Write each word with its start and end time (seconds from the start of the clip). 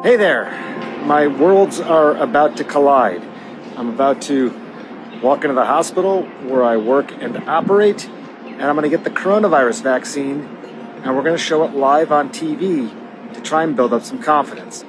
Hey 0.00 0.14
there! 0.14 0.44
My 1.06 1.26
worlds 1.26 1.80
are 1.80 2.16
about 2.18 2.56
to 2.58 2.64
collide. 2.64 3.20
I'm 3.76 3.88
about 3.88 4.22
to 4.22 4.50
walk 5.20 5.42
into 5.42 5.54
the 5.54 5.64
hospital 5.64 6.22
where 6.46 6.62
I 6.62 6.76
work 6.76 7.10
and 7.20 7.36
operate, 7.48 8.08
and 8.08 8.62
I'm 8.62 8.76
going 8.76 8.88
to 8.88 8.96
get 8.96 9.02
the 9.02 9.10
coronavirus 9.10 9.82
vaccine, 9.82 10.42
and 11.02 11.16
we're 11.16 11.24
going 11.24 11.36
to 11.36 11.42
show 11.42 11.64
it 11.64 11.72
live 11.74 12.12
on 12.12 12.28
TV 12.28 12.88
to 13.34 13.40
try 13.40 13.64
and 13.64 13.74
build 13.74 13.92
up 13.92 14.04
some 14.04 14.22
confidence. 14.22 14.84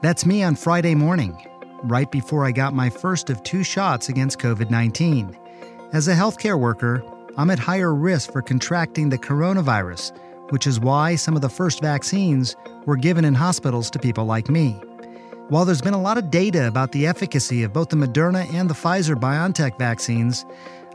That's 0.00 0.24
me 0.24 0.44
on 0.44 0.54
Friday 0.54 0.94
morning, 0.94 1.48
right 1.82 2.10
before 2.12 2.44
I 2.44 2.52
got 2.52 2.72
my 2.72 2.88
first 2.88 3.30
of 3.30 3.42
two 3.42 3.64
shots 3.64 4.08
against 4.08 4.38
COVID 4.38 4.70
19. 4.70 5.36
As 5.92 6.06
a 6.06 6.14
healthcare 6.14 6.58
worker, 6.58 7.02
I'm 7.36 7.50
at 7.50 7.58
higher 7.58 7.92
risk 7.92 8.30
for 8.30 8.42
contracting 8.42 9.08
the 9.08 9.18
coronavirus, 9.18 10.16
which 10.50 10.66
is 10.66 10.78
why 10.78 11.16
some 11.16 11.34
of 11.34 11.42
the 11.42 11.48
first 11.48 11.80
vaccines 11.80 12.54
were 12.86 12.96
given 12.96 13.24
in 13.24 13.34
hospitals 13.34 13.90
to 13.90 13.98
people 13.98 14.24
like 14.24 14.48
me. 14.48 14.72
While 15.48 15.64
there's 15.64 15.82
been 15.82 15.94
a 15.94 16.00
lot 16.00 16.18
of 16.18 16.30
data 16.30 16.68
about 16.68 16.92
the 16.92 17.06
efficacy 17.06 17.64
of 17.64 17.72
both 17.72 17.88
the 17.88 17.96
Moderna 17.96 18.52
and 18.54 18.70
the 18.70 18.74
Pfizer 18.74 19.16
BioNTech 19.16 19.78
vaccines, 19.78 20.44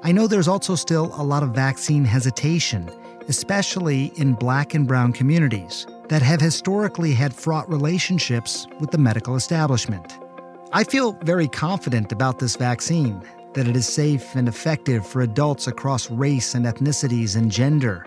I 0.03 0.11
know 0.11 0.27
there's 0.27 0.47
also 0.47 0.75
still 0.75 1.11
a 1.15 1.23
lot 1.23 1.43
of 1.43 1.49
vaccine 1.49 2.05
hesitation, 2.05 2.89
especially 3.27 4.13
in 4.15 4.33
black 4.33 4.73
and 4.73 4.87
brown 4.87 5.11
communities 5.11 5.87
that 6.09 6.21
have 6.21 6.39
historically 6.39 7.11
had 7.11 7.33
fraught 7.33 7.67
relationships 7.69 8.67
with 8.79 8.91
the 8.91 8.97
medical 8.97 9.35
establishment. 9.35 10.19
I 10.71 10.83
feel 10.83 11.13
very 11.23 11.47
confident 11.47 12.11
about 12.11 12.39
this 12.39 12.55
vaccine, 12.55 13.21
that 13.55 13.67
it 13.67 13.75
is 13.75 13.87
safe 13.87 14.35
and 14.35 14.47
effective 14.47 15.07
for 15.07 15.21
adults 15.21 15.67
across 15.67 16.11
race 16.11 16.55
and 16.55 16.65
ethnicities 16.65 17.35
and 17.35 17.51
gender. 17.51 18.05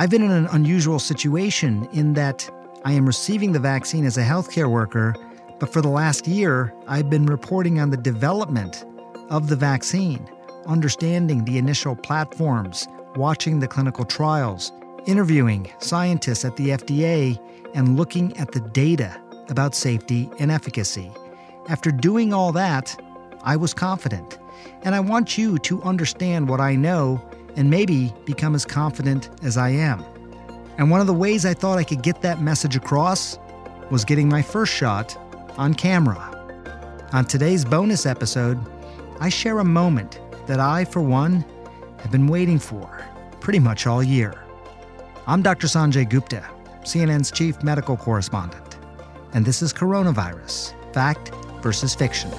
I've 0.00 0.10
been 0.10 0.22
in 0.22 0.30
an 0.30 0.46
unusual 0.52 1.00
situation 1.00 1.88
in 1.92 2.12
that 2.12 2.48
I 2.84 2.92
am 2.92 3.04
receiving 3.04 3.50
the 3.50 3.58
vaccine 3.58 4.06
as 4.06 4.16
a 4.16 4.22
healthcare 4.22 4.70
worker, 4.70 5.12
but 5.58 5.72
for 5.72 5.82
the 5.82 5.88
last 5.88 6.28
year, 6.28 6.72
I've 6.86 7.10
been 7.10 7.26
reporting 7.26 7.80
on 7.80 7.90
the 7.90 7.96
development 7.96 8.84
of 9.28 9.48
the 9.48 9.56
vaccine, 9.56 10.30
understanding 10.66 11.44
the 11.44 11.58
initial 11.58 11.96
platforms, 11.96 12.86
watching 13.16 13.58
the 13.58 13.66
clinical 13.66 14.04
trials, 14.04 14.70
interviewing 15.06 15.68
scientists 15.80 16.44
at 16.44 16.54
the 16.54 16.68
FDA, 16.68 17.36
and 17.74 17.96
looking 17.96 18.36
at 18.36 18.52
the 18.52 18.60
data 18.60 19.20
about 19.48 19.74
safety 19.74 20.30
and 20.38 20.52
efficacy. 20.52 21.10
After 21.68 21.90
doing 21.90 22.32
all 22.32 22.52
that, 22.52 22.96
I 23.42 23.56
was 23.56 23.74
confident. 23.74 24.38
And 24.82 24.94
I 24.94 25.00
want 25.00 25.36
you 25.36 25.58
to 25.58 25.82
understand 25.82 26.48
what 26.48 26.60
I 26.60 26.76
know 26.76 27.20
and 27.58 27.68
maybe 27.68 28.14
become 28.24 28.54
as 28.54 28.64
confident 28.64 29.30
as 29.42 29.56
I 29.56 29.70
am. 29.70 30.04
And 30.78 30.92
one 30.92 31.00
of 31.00 31.08
the 31.08 31.12
ways 31.12 31.44
I 31.44 31.54
thought 31.54 31.76
I 31.76 31.82
could 31.82 32.02
get 32.02 32.22
that 32.22 32.40
message 32.40 32.76
across 32.76 33.36
was 33.90 34.04
getting 34.04 34.28
my 34.28 34.40
first 34.40 34.72
shot 34.72 35.16
on 35.58 35.74
camera. 35.74 36.36
On 37.12 37.24
today's 37.24 37.64
bonus 37.64 38.06
episode, 38.06 38.58
I 39.18 39.28
share 39.28 39.58
a 39.58 39.64
moment 39.64 40.20
that 40.46 40.60
I, 40.60 40.84
for 40.84 41.02
one, 41.02 41.44
have 41.98 42.12
been 42.12 42.28
waiting 42.28 42.60
for 42.60 43.04
pretty 43.40 43.58
much 43.58 43.88
all 43.88 44.04
year. 44.04 44.34
I'm 45.26 45.42
Dr. 45.42 45.66
Sanjay 45.66 46.08
Gupta, 46.08 46.48
CNN's 46.82 47.32
chief 47.32 47.60
medical 47.64 47.96
correspondent, 47.96 48.78
and 49.34 49.44
this 49.44 49.62
is 49.62 49.72
Coronavirus 49.72 50.74
Fact 50.94 51.32
versus 51.60 51.92
Fiction. 51.92 52.30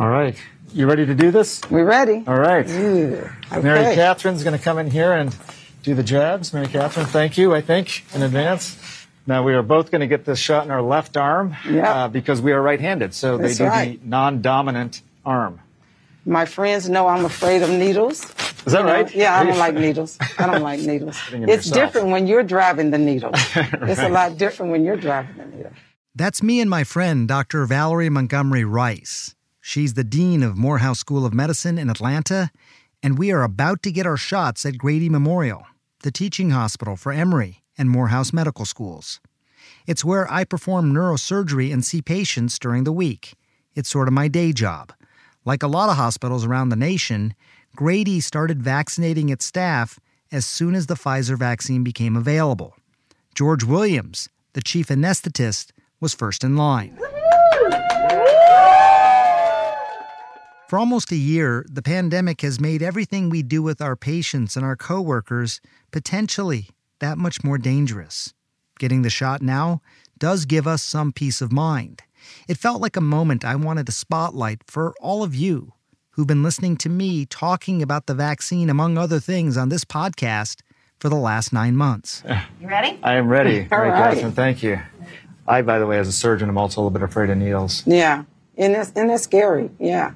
All 0.00 0.08
right. 0.08 0.34
You 0.72 0.86
ready 0.86 1.04
to 1.04 1.14
do 1.14 1.30
this? 1.30 1.60
We're 1.70 1.84
ready? 1.84 2.24
All 2.26 2.38
right. 2.38 2.66
Yeah. 2.66 3.34
Mary 3.62 3.94
Catherine's 3.94 4.42
going 4.42 4.56
to 4.56 4.62
come 4.64 4.78
in 4.78 4.90
here 4.90 5.12
and 5.12 5.36
do 5.82 5.94
the 5.94 6.02
jabs. 6.02 6.54
Mary 6.54 6.68
Catherine, 6.68 7.04
thank 7.04 7.36
you, 7.36 7.54
I 7.54 7.60
think, 7.60 8.04
in 8.14 8.22
advance. 8.22 8.78
Now, 9.26 9.42
we 9.42 9.52
are 9.52 9.62
both 9.62 9.90
going 9.90 10.00
to 10.00 10.06
get 10.06 10.24
this 10.24 10.38
shot 10.38 10.64
in 10.64 10.70
our 10.70 10.80
left 10.80 11.18
arm 11.18 11.54
Yep. 11.68 11.84
uh, 11.86 12.08
because 12.08 12.40
we 12.40 12.52
are 12.52 12.62
right 12.62 12.80
handed. 12.80 13.12
So 13.12 13.36
That's 13.36 13.58
they 13.58 13.64
do 13.64 13.68
right. 13.68 14.00
the 14.02 14.08
non 14.08 14.40
dominant 14.40 15.02
arm. 15.24 15.60
My 16.24 16.46
friends 16.46 16.88
know 16.88 17.06
I'm 17.06 17.26
afraid 17.26 17.60
of 17.62 17.68
needles. 17.70 18.24
Is 18.64 18.72
that 18.72 18.80
You 18.80 18.86
know, 18.86 18.92
right? 18.92 19.14
Yeah, 19.14 19.38
I 19.38 19.44
don't 19.44 19.58
like 19.58 19.74
needles. 19.74 20.16
I 20.38 20.46
don't 20.46 20.62
like 20.62 20.80
needles. 20.92 21.20
It's 21.30 21.66
yourself. 21.66 21.74
different 21.74 22.08
when 22.08 22.26
you're 22.26 22.42
driving 22.42 22.90
the 22.90 22.98
needle. 22.98 23.32
It's 23.54 24.00
a 24.00 24.08
lot 24.08 24.38
different 24.38 24.72
when 24.72 24.82
you're 24.82 24.96
driving 24.96 25.36
the 25.36 25.44
needle. 25.56 25.72
That's 26.14 26.42
me 26.42 26.60
and 26.60 26.70
my 26.70 26.84
friend, 26.84 27.28
Dr. 27.28 27.66
Valerie 27.66 28.08
Montgomery 28.08 28.64
Rice. 28.64 29.34
She's 29.70 29.94
the 29.94 30.02
Dean 30.02 30.42
of 30.42 30.58
Morehouse 30.58 30.98
School 30.98 31.24
of 31.24 31.32
Medicine 31.32 31.78
in 31.78 31.90
Atlanta, 31.90 32.50
and 33.04 33.16
we 33.16 33.30
are 33.30 33.44
about 33.44 33.84
to 33.84 33.92
get 33.92 34.04
our 34.04 34.16
shots 34.16 34.66
at 34.66 34.78
Grady 34.78 35.08
Memorial, 35.08 35.64
the 36.02 36.10
teaching 36.10 36.50
hospital 36.50 36.96
for 36.96 37.12
Emory 37.12 37.62
and 37.78 37.88
Morehouse 37.88 38.32
Medical 38.32 38.64
Schools. 38.64 39.20
It's 39.86 40.04
where 40.04 40.28
I 40.28 40.42
perform 40.42 40.92
neurosurgery 40.92 41.72
and 41.72 41.84
see 41.84 42.02
patients 42.02 42.58
during 42.58 42.82
the 42.82 42.90
week. 42.90 43.34
It's 43.76 43.88
sort 43.88 44.08
of 44.08 44.12
my 44.12 44.26
day 44.26 44.52
job. 44.52 44.92
Like 45.44 45.62
a 45.62 45.68
lot 45.68 45.88
of 45.88 45.94
hospitals 45.94 46.44
around 46.44 46.70
the 46.70 46.74
nation, 46.74 47.36
Grady 47.76 48.18
started 48.18 48.60
vaccinating 48.60 49.28
its 49.28 49.44
staff 49.44 50.00
as 50.32 50.44
soon 50.44 50.74
as 50.74 50.86
the 50.86 50.94
Pfizer 50.94 51.38
vaccine 51.38 51.84
became 51.84 52.16
available. 52.16 52.74
George 53.36 53.62
Williams, 53.62 54.28
the 54.54 54.62
chief 54.62 54.88
anesthetist, 54.88 55.70
was 56.00 56.12
first 56.12 56.42
in 56.42 56.56
line. 56.56 56.98
For 60.70 60.78
almost 60.78 61.10
a 61.10 61.16
year, 61.16 61.66
the 61.68 61.82
pandemic 61.82 62.42
has 62.42 62.60
made 62.60 62.80
everything 62.80 63.28
we 63.28 63.42
do 63.42 63.60
with 63.60 63.82
our 63.82 63.96
patients 63.96 64.54
and 64.54 64.64
our 64.64 64.76
coworkers 64.76 65.60
potentially 65.90 66.68
that 67.00 67.18
much 67.18 67.42
more 67.42 67.58
dangerous. 67.58 68.34
Getting 68.78 69.02
the 69.02 69.10
shot 69.10 69.42
now 69.42 69.82
does 70.16 70.44
give 70.44 70.68
us 70.68 70.80
some 70.80 71.10
peace 71.10 71.40
of 71.40 71.50
mind. 71.50 72.04
It 72.46 72.56
felt 72.56 72.80
like 72.80 72.96
a 72.96 73.00
moment 73.00 73.44
I 73.44 73.56
wanted 73.56 73.84
to 73.86 73.90
spotlight 73.90 74.62
for 74.64 74.94
all 75.00 75.24
of 75.24 75.34
you 75.34 75.72
who've 76.10 76.28
been 76.28 76.44
listening 76.44 76.76
to 76.76 76.88
me 76.88 77.26
talking 77.26 77.82
about 77.82 78.06
the 78.06 78.14
vaccine, 78.14 78.70
among 78.70 78.96
other 78.96 79.18
things, 79.18 79.56
on 79.56 79.70
this 79.70 79.84
podcast 79.84 80.60
for 81.00 81.08
the 81.08 81.16
last 81.16 81.52
nine 81.52 81.74
months. 81.74 82.22
You 82.60 82.68
ready? 82.68 82.96
I 83.02 83.14
am 83.16 83.26
ready, 83.26 83.62
All 83.72 83.78
Mary 83.78 83.90
right. 83.90 84.14
Catherine. 84.14 84.30
Thank 84.30 84.62
you. 84.62 84.80
I, 85.48 85.62
by 85.62 85.80
the 85.80 85.86
way, 85.88 85.98
as 85.98 86.06
a 86.06 86.12
surgeon, 86.12 86.48
am 86.48 86.56
also 86.56 86.80
a 86.80 86.82
little 86.82 86.96
bit 86.96 87.02
afraid 87.02 87.28
of 87.28 87.38
needles. 87.38 87.84
Yeah. 87.88 88.22
And 88.56 88.76
that's, 88.76 88.92
and 88.94 89.10
that's 89.10 89.24
scary. 89.24 89.68
Yeah. 89.80 90.12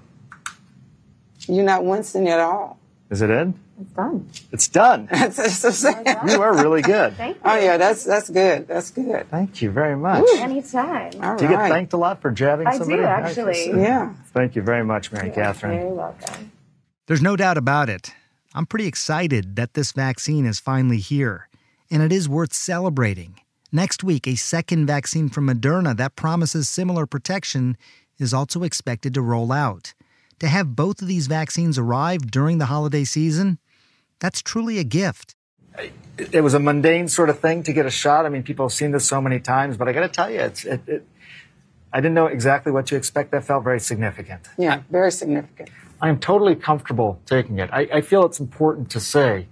You're 1.49 1.65
not 1.65 1.85
wincing 1.85 2.29
at 2.29 2.41
all. 2.41 2.79
Is 3.11 3.23
it 3.23 3.31
in? 3.31 3.55
It's 3.81 3.93
done. 3.93 4.29
It's 4.53 4.69
done. 4.69 5.09
That's, 5.11 5.37
that's 5.63 5.83
what 5.83 6.07
oh 6.07 6.33
you 6.33 6.43
are 6.43 6.55
really 6.55 6.83
good. 6.83 7.15
Thank 7.17 7.39
oh, 7.45 7.55
you. 7.55 7.61
Oh, 7.61 7.65
yeah, 7.65 7.77
that's, 7.77 8.05
that's 8.05 8.31
good. 8.31 8.69
That's 8.69 8.91
good. 8.91 9.29
Thank 9.31 9.63
you 9.63 9.71
very 9.71 9.97
much. 9.97 10.25
Anytime. 10.37 11.13
All 11.21 11.37
Do 11.37 11.45
you 11.45 11.51
get 11.51 11.69
thanked 11.69 11.93
a 11.93 11.97
lot 11.97 12.21
for 12.21 12.31
jabbing 12.31 12.67
I 12.67 12.79
somebody? 12.79 13.03
do, 13.03 13.05
actually. 13.05 13.71
Yeah. 13.71 14.15
Thank 14.33 14.55
you 14.55 14.63
very 14.63 14.85
much, 14.85 15.11
Mary 15.13 15.31
Catherine. 15.31 15.79
Very 15.79 15.93
welcome. 15.93 16.53
There's 17.07 17.23
no 17.23 17.37
doubt 17.37 17.59
about 17.59 17.89
it. 17.89 18.13
I'm 18.55 18.67
pretty 18.67 18.87
excited 18.87 19.57
that 19.57 19.75
this 19.75 19.91
vaccine 19.93 20.47
is 20.47 20.61
finally 20.61 20.99
here, 20.99 21.49
and 21.91 22.03
it 22.03 22.13
is 22.13 22.29
worth 22.29 22.55
celebrating. 22.55 23.41
Next 23.73 24.05
week, 24.05 24.29
a 24.29 24.37
second 24.37 24.87
vaccine 24.87 25.29
from 25.29 25.49
Moderna 25.49 25.97
that 25.97 26.15
promises 26.15 26.69
similar 26.69 27.07
protection 27.07 27.77
is 28.19 28.33
also 28.33 28.63
expected 28.63 29.13
to 29.15 29.21
roll 29.21 29.51
out. 29.51 29.95
To 30.41 30.49
have 30.49 30.75
both 30.75 31.01
of 31.01 31.09
these 31.09 31.27
vaccines 31.27 31.79
arrive 31.79 32.31
during 32.31 32.59
the 32.59 32.67
holiday 32.67 33.05
season, 33.05 33.59
that's 34.19 34.43
truly 34.43 34.79
a 34.79 34.85
gift. 34.85 35.35
it 36.17 36.43
was 36.43 36.55
a 36.55 36.61
mundane 36.61 37.09
sort 37.09 37.31
of 37.31 37.39
thing 37.41 37.63
to 37.65 37.73
get 37.73 37.87
a 37.87 37.91
shot. 37.91 38.27
I 38.27 38.29
mean, 38.29 38.43
people 38.43 38.67
have 38.67 38.73
seen 38.73 38.91
this 38.93 39.07
so 39.07 39.21
many 39.21 39.41
times, 39.41 39.77
but 39.77 39.89
I 39.89 39.93
got 39.93 40.03
to 40.03 40.09
tell 40.09 40.31
you, 40.31 40.41
it's, 40.41 40.65
it, 40.65 40.81
it, 40.87 41.07
I 41.93 42.01
didn't 42.01 42.15
know 42.15 42.27
exactly 42.27 42.73
what 42.73 42.87
to 42.87 42.97
expect. 42.97 43.31
That 43.31 43.45
felt 43.45 43.65
very 43.65 43.81
significant. 43.81 44.49
Yeah. 44.59 44.83
Very 44.91 45.13
significant. 45.13 45.71
I 46.01 46.09
am 46.09 46.19
totally 46.19 46.57
comfortable 46.57 47.21
taking 47.25 47.59
it. 47.59 47.71
I, 47.73 47.89
I 47.95 48.01
feel 48.01 48.27
it's 48.27 48.41
important 48.41 48.91
to 48.91 49.01
say 49.01 49.47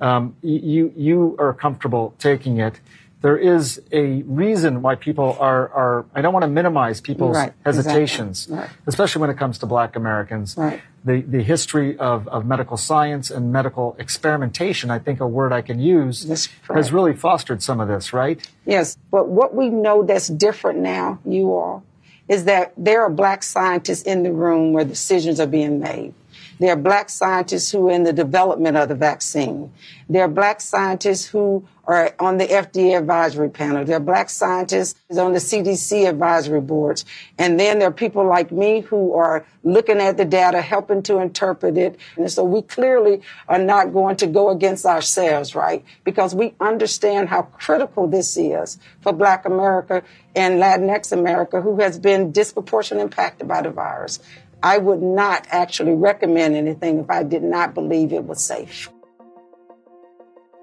um, 0.00 0.36
you 0.42 0.92
you 0.96 1.36
are 1.38 1.54
comfortable 1.54 2.14
taking 2.18 2.58
it. 2.58 2.80
There 3.26 3.36
is 3.36 3.82
a 3.90 4.22
reason 4.22 4.82
why 4.82 4.94
people 4.94 5.36
are 5.40 5.68
are. 5.70 6.06
I 6.14 6.22
don't 6.22 6.32
want 6.32 6.44
to 6.44 6.48
minimize 6.60 7.00
people's 7.00 7.34
Right, 7.36 7.52
hesitations, 7.64 8.44
exactly, 8.44 8.56
right. 8.56 8.70
especially 8.86 9.20
when 9.22 9.30
it 9.30 9.36
comes 9.36 9.58
to 9.58 9.66
Black 9.66 9.96
Americans. 9.96 10.54
Right. 10.56 10.80
the, 11.04 11.22
the 11.22 11.42
history 11.42 11.98
of, 11.98 12.28
of 12.28 12.46
medical 12.46 12.76
science 12.76 13.32
and 13.32 13.52
medical 13.52 13.96
experimentation, 13.98 14.92
I 14.92 15.00
think 15.00 15.18
a 15.18 15.26
word 15.26 15.52
I 15.52 15.60
can 15.60 15.80
use, 15.80 16.22
has 16.68 16.92
really 16.92 17.14
fostered 17.14 17.64
some 17.64 17.80
of 17.80 17.88
this, 17.88 18.12
right? 18.12 18.38
Yes, 18.64 18.96
but 19.10 19.26
what 19.26 19.56
we 19.56 19.70
know 19.70 20.04
that's 20.04 20.28
different 20.28 20.78
now, 20.78 21.18
you 21.24 21.52
all, 21.52 21.82
is 22.28 22.44
that 22.44 22.74
there 22.76 23.02
are 23.02 23.10
black 23.10 23.42
scientists 23.42 24.02
in 24.02 24.22
the 24.22 24.32
room 24.32 24.72
where 24.72 24.84
decisions 24.84 25.40
are 25.40 25.48
being 25.48 25.80
made. 25.80 26.14
There 26.58 26.72
are 26.72 26.76
black 26.76 27.10
scientists 27.10 27.70
who 27.70 27.88
are 27.88 27.92
in 27.92 28.04
the 28.04 28.12
development 28.12 28.76
of 28.76 28.88
the 28.88 28.94
vaccine. 28.94 29.72
There 30.08 30.22
are 30.22 30.28
black 30.28 30.60
scientists 30.60 31.26
who 31.26 31.66
are 31.86 32.14
on 32.18 32.38
the 32.38 32.46
FDA 32.46 32.98
advisory 32.98 33.48
panel. 33.48 33.84
There 33.84 33.96
are 33.96 34.00
black 34.00 34.28
scientists 34.28 35.00
on 35.16 35.32
the 35.32 35.38
CDC 35.38 36.08
advisory 36.08 36.60
boards. 36.60 37.04
And 37.38 37.58
then 37.58 37.78
there 37.78 37.88
are 37.88 37.92
people 37.92 38.26
like 38.26 38.50
me 38.50 38.80
who 38.80 39.14
are 39.14 39.46
looking 39.62 40.00
at 40.00 40.16
the 40.16 40.24
data, 40.24 40.60
helping 40.60 41.02
to 41.04 41.18
interpret 41.18 41.76
it. 41.78 41.98
And 42.16 42.30
so 42.30 42.44
we 42.44 42.62
clearly 42.62 43.22
are 43.48 43.58
not 43.58 43.92
going 43.92 44.16
to 44.16 44.26
go 44.26 44.50
against 44.50 44.84
ourselves, 44.84 45.54
right? 45.54 45.84
Because 46.04 46.34
we 46.34 46.54
understand 46.60 47.28
how 47.28 47.42
critical 47.42 48.08
this 48.08 48.36
is 48.36 48.78
for 49.00 49.12
black 49.12 49.44
America 49.44 50.02
and 50.34 50.60
Latinx 50.60 51.12
America 51.12 51.60
who 51.60 51.80
has 51.80 51.98
been 51.98 52.32
disproportionately 52.32 53.04
impacted 53.04 53.46
by 53.46 53.62
the 53.62 53.70
virus. 53.70 54.18
I 54.62 54.78
would 54.78 55.02
not 55.02 55.46
actually 55.50 55.94
recommend 55.94 56.56
anything 56.56 57.00
if 57.00 57.10
I 57.10 57.22
did 57.22 57.42
not 57.42 57.74
believe 57.74 58.12
it 58.12 58.24
was 58.24 58.42
safe. 58.42 58.90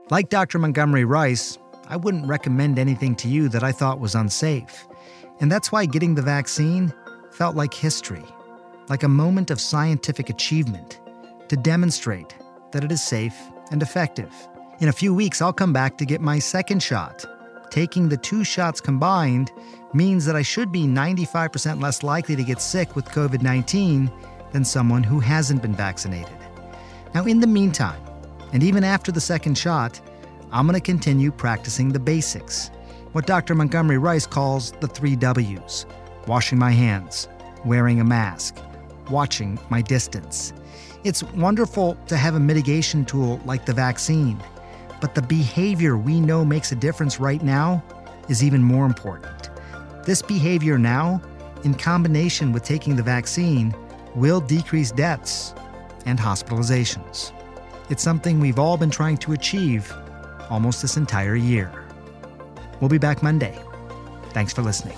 Like 0.10 0.28
Dr. 0.28 0.60
Montgomery 0.60 1.06
Rice, 1.06 1.58
I 1.88 1.96
wouldn't 1.96 2.28
recommend 2.28 2.78
anything 2.78 3.16
to 3.16 3.30
you 3.30 3.48
that 3.50 3.64
I 3.64 3.72
thought 3.72 4.02
was 4.02 4.16
unsafe. 4.16 4.86
And 5.40 5.50
that's 5.50 5.72
why 5.72 5.86
getting 5.86 6.14
the 6.14 6.22
vaccine 6.22 6.94
felt 7.32 7.56
like 7.56 7.74
history, 7.74 8.26
like 8.90 9.04
a 9.04 9.08
moment 9.08 9.50
of 9.50 9.62
scientific 9.62 10.30
achievement 10.30 11.00
to 11.48 11.56
demonstrate 11.56 12.36
that 12.74 12.84
it 12.84 12.92
is 12.92 13.02
safe 13.02 13.36
and 13.72 13.82
effective. 13.82 14.32
In 14.80 14.90
a 14.90 14.94
few 14.94 15.14
weeks, 15.14 15.42
I'll 15.42 15.54
come 15.54 15.72
back 15.72 15.98
to 15.98 16.06
get 16.06 16.20
my 16.20 16.38
second 16.38 16.84
shot. 16.84 17.26
Taking 17.70 18.10
the 18.10 18.18
two 18.18 18.44
shots 18.44 18.82
combined 18.82 19.54
means 19.94 20.26
that 20.26 20.36
I 20.36 20.42
should 20.42 20.72
be 20.72 20.84
95% 20.84 21.82
less 21.82 22.04
likely 22.04 22.36
to 22.36 22.44
get 22.44 22.62
sick 22.62 22.96
with 22.96 23.06
COVID 23.06 23.42
19 23.42 24.12
than 24.52 24.66
someone 24.66 25.04
who 25.04 25.22
hasn't 25.22 25.62
been 25.62 25.74
vaccinated. 25.74 26.38
Now, 27.16 27.24
in 27.24 27.40
the 27.40 27.48
meantime, 27.48 28.02
and 28.54 28.64
even 28.64 28.84
after 28.84 29.12
the 29.12 29.20
second 29.20 29.58
shot, 29.58 30.00
I'm 30.52 30.68
going 30.68 30.80
to 30.80 30.86
continue 30.86 31.32
practicing 31.32 31.90
the 31.90 32.00
basics, 32.00 32.70
what 33.12 33.26
Dr. 33.26 33.56
Montgomery 33.56 33.98
Rice 33.98 34.28
calls 34.28 34.72
the 34.74 34.88
three 34.88 35.16
W's 35.16 35.86
washing 36.28 36.58
my 36.58 36.72
hands, 36.72 37.28
wearing 37.66 38.00
a 38.00 38.04
mask, 38.04 38.58
watching 39.10 39.60
my 39.70 39.82
distance. 39.82 40.54
It's 41.04 41.22
wonderful 41.24 41.98
to 42.08 42.16
have 42.16 42.36
a 42.36 42.40
mitigation 42.40 43.04
tool 43.04 43.42
like 43.44 43.66
the 43.66 43.74
vaccine, 43.74 44.42
but 45.02 45.16
the 45.16 45.22
behavior 45.22 45.98
we 45.98 46.22
know 46.22 46.46
makes 46.46 46.72
a 46.72 46.76
difference 46.76 47.20
right 47.20 47.44
now 47.44 47.84
is 48.30 48.42
even 48.42 48.64
more 48.64 48.86
important. 48.86 49.50
This 50.06 50.22
behavior 50.22 50.78
now, 50.78 51.22
in 51.64 51.74
combination 51.74 52.54
with 52.54 52.64
taking 52.64 52.96
the 52.96 53.04
vaccine, 53.04 53.76
will 54.16 54.40
decrease 54.40 54.92
deaths 54.92 55.54
and 56.06 56.18
hospitalizations. 56.18 57.34
It's 57.94 58.02
something 58.02 58.40
we've 58.40 58.58
all 58.58 58.76
been 58.76 58.90
trying 58.90 59.18
to 59.18 59.34
achieve 59.34 59.94
almost 60.50 60.82
this 60.82 60.98
entire 60.98 61.36
year. 61.36 61.72
We'll 62.80 62.90
be 62.90 62.98
back 62.98 63.22
Monday. 63.22 63.56
Thanks 64.32 64.52
for 64.52 64.64
listening. 64.64 64.98